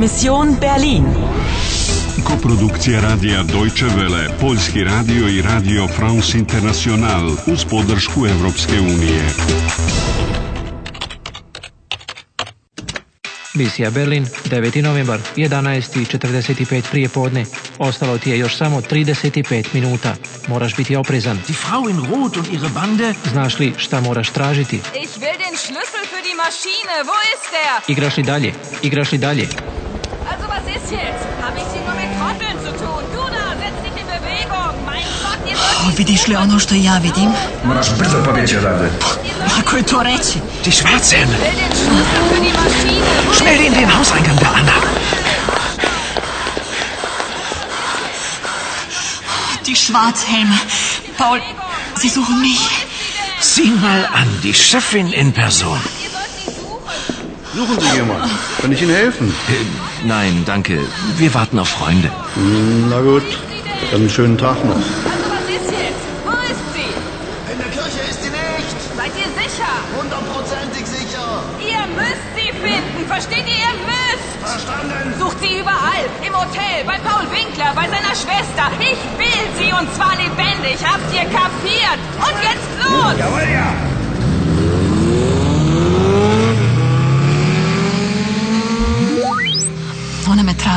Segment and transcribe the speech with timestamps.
[0.00, 1.04] Mission Berlin.
[2.24, 9.22] Koprodukcija radija Deutsche Welle, Poljski radio i radio France International uz podršku Europske unije.
[13.54, 14.82] Misija Berlin, 9.
[14.82, 17.44] novembar, 11.45 prije podne.
[17.78, 20.14] Ostalo ti je još samo 35 minuta.
[20.48, 21.38] Moraš biti oprezan.
[21.46, 23.14] Die Frau in Rot und ihre Bande.
[23.32, 24.76] Znaš li šta moraš tražiti?
[24.76, 26.96] Ich will den Schlüssel für die Maschine.
[27.04, 27.96] Wo ist der?
[27.96, 28.54] Igraš li dalje?
[28.82, 29.48] Igraš li dalje?
[30.76, 31.26] Ist jetzt?
[31.42, 33.02] Hab ich hier nur mit Trotteln zu tun?
[33.14, 34.74] Du da, setz dich in Bewegung.
[34.86, 37.32] Mein Gott, ihr sollt Vidiš li ono što ja vidim?
[37.64, 38.90] Moraš brzo pobjeći odavde.
[39.56, 40.38] Lako je to reći.
[40.64, 40.72] Die.
[43.26, 44.72] Wo Schnell in den Hauseingang der Anna.
[49.66, 50.58] Die Schwarzhelme.
[51.18, 51.40] Paul,
[52.00, 52.64] sie suchen mich.
[53.40, 55.80] Sieh mal an, die Chefin in Person.
[57.54, 58.30] Suchen Sie jemanden.
[58.60, 59.34] Kann ich Ihnen helfen?
[59.48, 60.78] Äh, nein, danke.
[61.16, 62.10] Wir warten auf Freunde.
[62.34, 63.24] Hm, Na gut,
[63.90, 64.76] dann einen schönen Tag noch.
[64.76, 66.04] Also was ist jetzt?
[66.24, 66.90] Wo ist sie?
[67.52, 68.76] In der Kirche ist sie nicht.
[68.96, 69.72] Seid ihr sicher?
[69.98, 71.42] Hundertprozentig sicher.
[71.58, 73.02] Ihr müsst sie finden.
[73.08, 73.58] Versteht ihr?
[73.66, 74.30] Ihr müsst.
[74.46, 75.14] Verstanden?
[75.18, 76.06] Sucht sie überall.
[76.24, 78.70] Im Hotel, bei Paul Winkler, bei seiner Schwester.
[78.78, 80.78] Ich will sie und zwar lebendig.
[80.86, 81.98] Habt ihr kapiert?
[82.14, 83.14] Und jetzt los!
[83.18, 83.74] Jawohl, ja.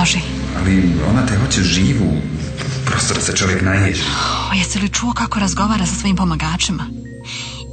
[0.04, 0.20] Traži.
[0.60, 2.22] Ali ona te hoće živu.
[2.86, 4.02] Prosto da se čovjek naježi.
[4.52, 6.88] O, jesi li čuo kako razgovara sa svojim pomagačima?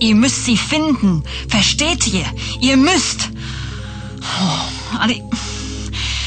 [0.01, 1.23] Ihr müsst sie finden.
[1.53, 2.27] Versteht ihr?
[2.63, 3.29] Ihr müsst.
[4.21, 4.61] Oh,
[5.01, 5.21] ali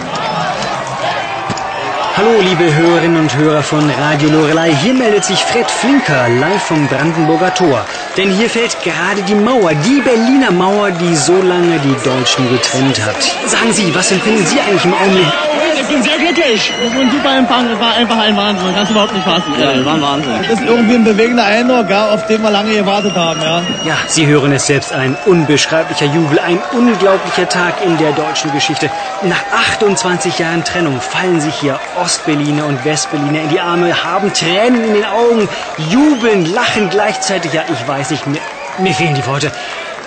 [2.16, 4.74] Hallo, liebe Hörerinnen und Hörer von Radio Lorelei.
[4.82, 7.86] Hier meldet sich Fred Flinker live vom Brandenburger Tor.
[8.16, 13.00] Denn hier fällt gerade die Mauer, die Berliner Mauer, die so lange die Deutschen getrennt
[13.06, 13.22] hat.
[13.46, 15.32] Sagen Sie, was empfinden Sie eigentlich im Augenblick?
[15.78, 16.72] Ich bin sehr glücklich.
[16.82, 17.68] Das war ein super Empfang.
[17.68, 18.66] Das war einfach ein Wahnsinn.
[18.66, 19.54] Man kann es überhaupt nicht fassen.
[19.58, 20.32] Ja, war ein Wahnsinn.
[20.48, 23.40] Das ist irgendwie ein bewegender Eindruck, ja, auf den wir lange gewartet haben.
[23.40, 23.62] Ja.
[23.84, 28.90] Ja, Sie hören es selbst, ein unbeschreiblicher Jubel, ein unglaublicher Tag in der deutschen Geschichte.
[29.22, 29.42] Nach
[29.74, 34.94] 28 Jahren Trennung fallen sich hier Ostberliner und Westberliner in die Arme, haben Tränen in
[34.94, 35.48] den Augen,
[35.90, 37.52] jubeln, lachen gleichzeitig.
[37.52, 38.40] Ja, ich weiß nicht, mir,
[38.78, 39.50] mir fehlen die Worte.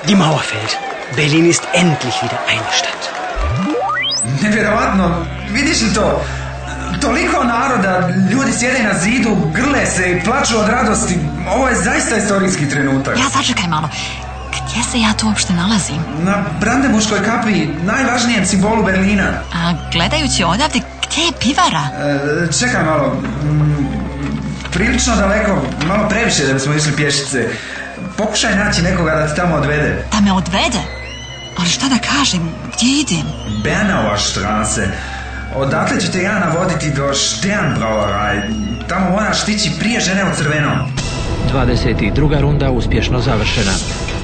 [0.08, 0.78] Die Mauer fällt.
[1.16, 3.73] Berlin ist endlich wieder eine Stadt.
[4.42, 6.26] Nevjerovatno, vidiš li to?
[7.02, 11.20] Toliko naroda, ljudi sjede na zidu, grle se i plaču od radosti.
[11.56, 13.18] Ovo je zaista istorijski trenutak.
[13.18, 13.90] Ja, sačekaj malo.
[14.52, 15.96] Gdje se ja tu uopšte nalazim?
[16.20, 19.24] Na Brandenburškoj kapiji, najvažnijem simbolu Berlina.
[19.54, 21.84] A gledajući odavde, gdje je pivara?
[22.00, 23.14] E, čekaj malo,
[23.44, 23.88] mm,
[24.74, 27.48] prilično daleko, malo previše da bismo išli pješice.
[28.18, 30.06] Pokušaj naći nekoga da ti tamo odvede.
[30.12, 31.03] Da me odvede?
[31.64, 32.50] Ali šta da kažem?
[32.74, 33.26] Gdje idem?
[33.64, 34.88] Bernauer Straße.
[35.56, 38.42] Odatle ću te ja navoditi do Sternbrauerei.
[38.90, 40.78] Tamo moraš stići prije žene u crvenom.
[41.54, 42.40] 22.
[42.40, 43.72] runda uspješno završena.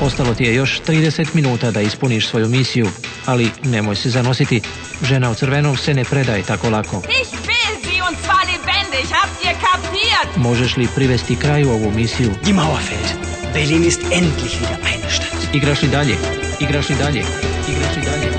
[0.01, 2.87] Ostalo ti je još 30 minuta da ispuniš svoju misiju,
[3.25, 4.61] ali nemoj se zanositi.
[5.03, 6.97] Žena u crvenom se ne predaje tako lako.
[6.97, 9.11] Ich will sie und zwar lebendig.
[9.11, 10.35] Habt ihr kapiert?
[10.35, 12.31] Možeš li privesti kraju ovu misiju?
[12.45, 13.29] Die Mauer fällt.
[13.53, 15.55] Berlin ist endlich wieder eine Stadt.
[15.55, 16.15] Igraš li dalje?
[16.59, 17.23] Играши далее.
[17.67, 18.38] Играши далее.